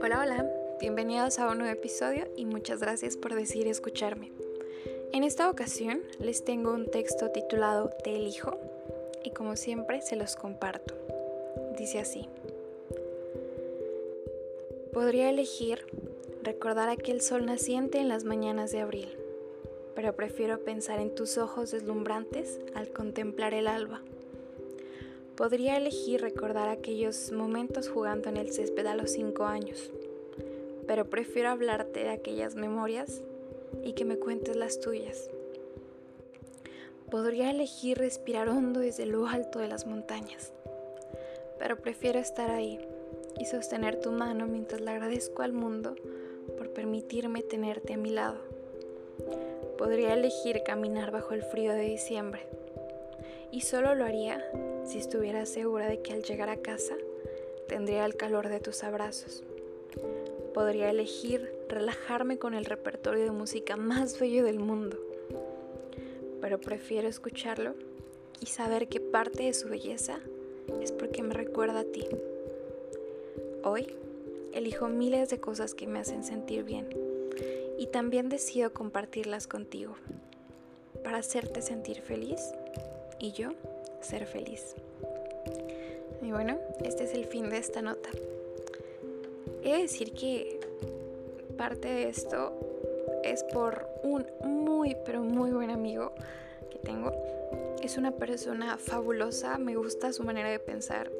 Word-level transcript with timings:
Hola, 0.00 0.20
hola, 0.20 0.52
bienvenidos 0.78 1.40
a 1.40 1.50
un 1.50 1.58
nuevo 1.58 1.72
episodio 1.72 2.28
y 2.36 2.44
muchas 2.44 2.78
gracias 2.78 3.16
por 3.16 3.34
decidir 3.34 3.66
escucharme. 3.66 4.30
En 5.12 5.24
esta 5.24 5.50
ocasión 5.50 6.02
les 6.20 6.44
tengo 6.44 6.72
un 6.72 6.86
texto 6.86 7.32
titulado 7.32 7.90
Te 8.04 8.14
elijo 8.14 8.56
y 9.24 9.30
como 9.30 9.56
siempre 9.56 10.00
se 10.00 10.14
los 10.14 10.36
comparto. 10.36 10.94
Dice 11.76 11.98
así. 11.98 12.28
Podría 14.92 15.28
elegir 15.28 15.84
recordar 16.42 16.88
aquel 16.88 17.20
sol 17.20 17.46
naciente 17.46 17.98
en 17.98 18.08
las 18.08 18.22
mañanas 18.22 18.70
de 18.70 18.78
abril, 18.78 19.08
pero 19.96 20.14
prefiero 20.14 20.60
pensar 20.60 21.00
en 21.00 21.12
tus 21.16 21.36
ojos 21.36 21.72
deslumbrantes 21.72 22.60
al 22.74 22.90
contemplar 22.90 23.54
el 23.54 23.66
alba. 23.66 24.02
Podría 25.36 25.76
elegir 25.76 26.22
recordar 26.22 26.70
aquellos 26.70 27.30
momentos 27.30 27.90
jugando 27.90 28.30
en 28.30 28.38
el 28.38 28.50
césped 28.54 28.86
a 28.86 28.94
los 28.94 29.10
cinco 29.10 29.44
años, 29.44 29.92
pero 30.86 31.10
prefiero 31.10 31.50
hablarte 31.50 32.04
de 32.04 32.08
aquellas 32.08 32.54
memorias 32.54 33.20
y 33.84 33.92
que 33.92 34.06
me 34.06 34.16
cuentes 34.16 34.56
las 34.56 34.80
tuyas. 34.80 35.28
Podría 37.10 37.50
elegir 37.50 37.98
respirar 37.98 38.48
hondo 38.48 38.80
desde 38.80 39.04
lo 39.04 39.26
alto 39.26 39.58
de 39.58 39.68
las 39.68 39.86
montañas, 39.86 40.54
pero 41.58 41.76
prefiero 41.76 42.18
estar 42.18 42.50
ahí 42.50 42.80
y 43.38 43.44
sostener 43.44 44.00
tu 44.00 44.12
mano 44.12 44.46
mientras 44.46 44.80
le 44.80 44.90
agradezco 44.90 45.42
al 45.42 45.52
mundo 45.52 45.96
por 46.56 46.70
permitirme 46.70 47.42
tenerte 47.42 47.92
a 47.92 47.98
mi 47.98 48.08
lado. 48.08 48.38
Podría 49.76 50.14
elegir 50.14 50.62
caminar 50.64 51.10
bajo 51.10 51.34
el 51.34 51.42
frío 51.42 51.74
de 51.74 51.82
diciembre 51.82 52.46
y 53.50 53.62
solo 53.62 53.94
lo 53.94 54.04
haría 54.04 54.44
si 54.84 54.98
estuviera 54.98 55.46
segura 55.46 55.88
de 55.88 56.00
que 56.00 56.12
al 56.12 56.22
llegar 56.22 56.48
a 56.48 56.56
casa 56.56 56.94
tendría 57.68 58.04
el 58.04 58.16
calor 58.16 58.48
de 58.48 58.60
tus 58.60 58.84
abrazos. 58.84 59.42
Podría 60.54 60.90
elegir 60.90 61.52
relajarme 61.68 62.38
con 62.38 62.54
el 62.54 62.64
repertorio 62.64 63.24
de 63.24 63.30
música 63.30 63.76
más 63.76 64.18
bello 64.18 64.44
del 64.44 64.58
mundo, 64.58 64.96
pero 66.40 66.60
prefiero 66.60 67.08
escucharlo 67.08 67.74
y 68.40 68.46
saber 68.46 68.88
que 68.88 69.00
parte 69.00 69.44
de 69.44 69.54
su 69.54 69.68
belleza 69.68 70.20
es 70.80 70.92
porque 70.92 71.22
me 71.22 71.34
recuerda 71.34 71.80
a 71.80 71.84
ti. 71.84 72.06
Hoy 73.64 73.86
elijo 74.52 74.88
miles 74.88 75.28
de 75.28 75.40
cosas 75.40 75.74
que 75.74 75.86
me 75.86 75.98
hacen 75.98 76.24
sentir 76.24 76.64
bien 76.64 76.88
y 77.78 77.88
también 77.88 78.28
decido 78.28 78.72
compartirlas 78.72 79.46
contigo 79.46 79.96
para 81.04 81.18
hacerte 81.18 81.62
sentir 81.62 82.00
feliz 82.00 82.40
y 83.18 83.32
yo 83.32 83.50
ser 84.00 84.26
feliz. 84.26 84.74
Y 86.22 86.30
bueno, 86.30 86.58
este 86.84 87.04
es 87.04 87.14
el 87.14 87.26
fin 87.26 87.50
de 87.50 87.58
esta 87.58 87.82
nota. 87.82 88.10
He 89.62 89.72
de 89.72 89.82
decir 89.82 90.12
que 90.12 90.60
parte 91.56 91.88
de 91.88 92.08
esto 92.08 92.52
es 93.24 93.42
por 93.44 93.88
un 94.02 94.26
muy, 94.44 94.96
pero 95.04 95.22
muy 95.22 95.50
buen 95.50 95.70
amigo 95.70 96.12
que 96.70 96.78
tengo. 96.78 97.12
Es 97.82 97.96
una 97.96 98.12
persona 98.12 98.78
fabulosa, 98.78 99.58
me 99.58 99.76
gusta 99.76 100.12
su 100.12 100.24
manera 100.24 100.50
de 100.50 100.58
pensar 100.58 101.10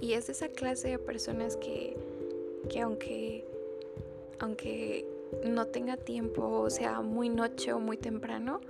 y 0.00 0.14
es 0.14 0.26
de 0.26 0.32
esa 0.32 0.48
clase 0.48 0.88
de 0.88 0.98
personas 0.98 1.56
que, 1.56 1.96
que 2.68 2.80
aunque, 2.80 3.44
aunque 4.38 5.06
no 5.44 5.66
tenga 5.66 5.96
tiempo, 5.96 6.42
o 6.60 6.70
sea 6.70 7.00
muy 7.00 7.28
noche 7.28 7.72
o 7.72 7.78
muy 7.78 7.96
temprano, 7.96 8.60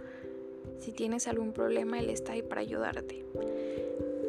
si 0.84 0.92
tienes 0.92 1.26
algún 1.28 1.52
problema, 1.52 1.98
Él 1.98 2.10
está 2.10 2.32
ahí 2.32 2.42
para 2.42 2.60
ayudarte. 2.60 3.24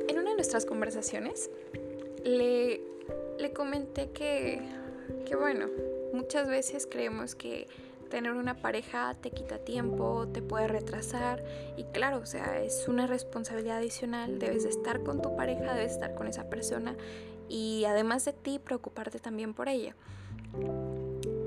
En 0.08 0.17
una 0.17 0.30
de 0.30 0.36
nuestras 0.36 0.66
conversaciones 0.66 1.50
le, 2.23 2.81
le 3.38 3.52
comenté 3.52 4.09
que, 4.12 4.62
que, 5.25 5.36
bueno, 5.36 5.67
muchas 6.14 6.47
veces 6.47 6.88
creemos 6.89 7.36
que 7.36 7.67
tener 8.09 8.31
una 8.31 8.56
pareja 8.56 9.16
te 9.19 9.31
quita 9.31 9.57
tiempo, 9.57 10.29
te 10.31 10.41
puede 10.41 10.68
retrasar 10.68 11.44
y 11.75 11.84
claro, 11.85 12.19
o 12.19 12.25
sea, 12.25 12.63
es 12.63 12.88
una 12.88 13.06
responsabilidad 13.06 13.78
adicional, 13.78 14.40
debes 14.40 14.63
de 14.63 14.69
estar 14.69 15.03
con 15.03 15.22
tu 15.22 15.35
pareja, 15.35 15.74
debes 15.74 15.91
estar 15.91 16.16
con 16.16 16.28
esa 16.28 16.50
persona 16.50 16.96
y 17.50 17.84
además 17.85 18.24
de 18.24 18.31
ti 18.31 18.59
preocuparte 18.59 19.19
también 19.19 19.53
por 19.53 19.68
ella. 19.68 19.94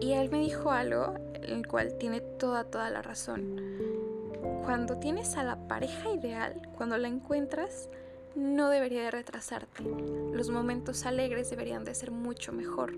Y 0.00 0.12
él 0.12 0.28
me 0.31 0.41
dijo 0.41 0.71
algo, 0.71 1.15
el 1.43 1.66
cual 1.66 1.97
tiene 1.97 2.21
toda, 2.21 2.65
toda 2.65 2.91
la 2.91 3.00
razón. 3.00 4.07
Cuando 4.64 4.98
tienes 4.98 5.36
a 5.36 5.44
la 5.44 5.56
pareja 5.69 6.10
ideal, 6.10 6.69
cuando 6.76 6.98
la 6.98 7.08
encuentras, 7.08 7.88
no 8.34 8.69
debería 8.69 9.02
de 9.02 9.10
retrasarte. 9.10 9.82
Los 10.32 10.50
momentos 10.50 11.06
alegres 11.06 11.50
deberían 11.50 11.84
de 11.84 11.94
ser 11.94 12.10
mucho 12.10 12.52
mejor. 12.52 12.94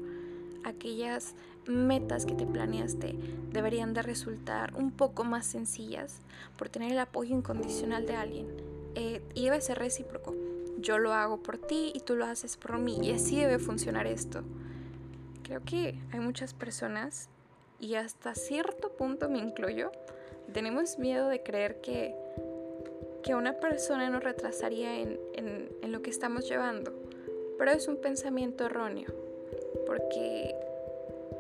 Aquellas 0.65 1.35
metas 1.67 2.27
que 2.27 2.35
te 2.35 2.47
planeaste 2.47 3.15
deberían 3.51 3.95
de 3.95 4.03
resultar 4.03 4.75
un 4.75 4.91
poco 4.91 5.25
más 5.25 5.47
sencillas 5.47 6.21
por 6.59 6.69
tener 6.69 6.93
el 6.93 6.99
apoyo 6.99 7.35
incondicional 7.35 8.07
de 8.07 8.17
alguien. 8.17 8.47
Eh, 8.95 9.23
y 9.35 9.45
debe 9.45 9.61
ser 9.61 9.79
recíproco. 9.79 10.35
Yo 10.79 10.99
lo 10.99 11.13
hago 11.13 11.43
por 11.43 11.59
ti 11.59 11.93
y 11.95 12.01
tú 12.01 12.17
lo 12.17 12.27
haces 12.27 12.57
por 12.57 12.79
mí. 12.79 12.99
Y 13.03 13.13
así 13.13 13.39
debe 13.39 13.59
funcionar 13.59 14.07
esto. 14.07 14.43
Creo 15.43 15.63
que 15.65 15.99
hay 16.13 16.21
muchas 16.21 16.55
personas, 16.55 17.29
y 17.81 17.95
hasta 17.95 18.35
cierto 18.35 18.91
punto 18.91 19.29
me 19.29 19.39
incluyo, 19.39 19.91
tenemos 20.53 20.99
miedo 20.99 21.29
de 21.29 21.43
creer 21.43 21.81
que, 21.81 22.15
que 23.23 23.35
una 23.35 23.59
persona 23.59 24.11
nos 24.11 24.23
retrasaría 24.23 25.01
en, 25.01 25.19
en, 25.35 25.93
lo 25.93 26.03
que 26.03 26.11
estamos 26.11 26.49
llevando, 26.49 26.93
pero 27.59 27.71
es 27.73 27.89
un 27.89 27.97
pensamiento 27.97 28.65
erróneo, 28.67 29.13
porque 29.87 30.55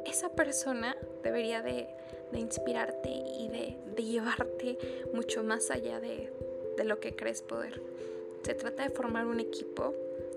esa 0.06 0.30
persona 0.30 0.96
debería 1.22 1.62
de, 1.62 1.88
de 2.32 2.38
inspirarte 2.38 3.10
y 3.10 3.48
de, 3.48 3.76
de, 3.94 4.02
llevarte 4.04 4.78
mucho 5.14 5.42
más 5.42 5.70
allá 5.70 6.00
de, 6.00 6.32
de 6.76 6.84
lo 6.84 7.00
que 7.00 7.14
crees 7.14 7.42
poder. 7.42 7.80
Se 8.42 8.54
trata 8.54 8.82
de 8.82 8.90
formar 8.90 9.26
un 9.26 9.40
equipo 9.40 9.94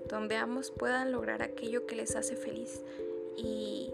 donde 0.08 0.36
ambos 0.36 0.70
puedan 0.70 1.12
lograr 1.12 1.42
aquello 1.42 1.86
que 1.86 1.96
les 1.96 2.14
hace 2.14 2.36
feliz 2.36 2.82
y, 3.36 3.92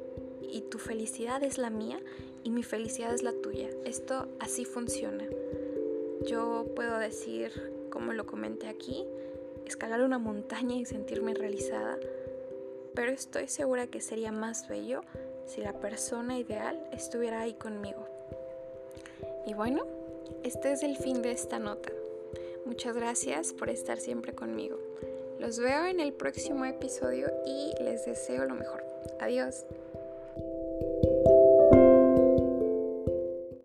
y 0.52 0.62
tu 0.62 0.78
felicidad 0.78 1.42
es 1.42 1.58
la 1.58 1.70
mía 1.70 2.00
y 2.42 2.50
mi 2.50 2.62
felicidad 2.62 3.14
es 3.14 3.22
la 3.22 3.32
tuya. 3.32 3.68
Esto 3.84 4.28
así 4.38 4.64
funciona. 4.64 5.24
Yo 6.26 6.66
puedo 6.74 6.98
decir, 6.98 7.50
como 7.90 8.12
lo 8.12 8.26
comenté 8.26 8.68
aquí, 8.68 9.06
escalar 9.66 10.02
una 10.02 10.18
montaña 10.18 10.76
y 10.76 10.84
sentirme 10.84 11.34
realizada, 11.34 11.98
pero 12.94 13.12
estoy 13.12 13.48
segura 13.48 13.86
que 13.86 14.00
sería 14.00 14.32
más 14.32 14.68
bello 14.68 15.02
si 15.46 15.60
la 15.60 15.72
persona 15.72 16.38
ideal 16.38 16.88
estuviera 16.92 17.40
ahí 17.40 17.54
conmigo. 17.54 18.06
Y 19.46 19.54
bueno, 19.54 19.84
este 20.44 20.72
es 20.72 20.82
el 20.82 20.96
fin 20.96 21.22
de 21.22 21.32
esta 21.32 21.58
nota. 21.58 21.90
Muchas 22.66 22.94
gracias 22.94 23.52
por 23.52 23.70
estar 23.70 23.98
siempre 23.98 24.34
conmigo. 24.34 24.78
Los 25.38 25.58
veo 25.58 25.86
en 25.86 26.00
el 26.00 26.12
próximo 26.12 26.66
episodio 26.66 27.32
y 27.46 27.72
les 27.82 28.04
deseo 28.04 28.44
lo 28.44 28.54
mejor. 28.54 28.84
Adiós. 29.20 29.64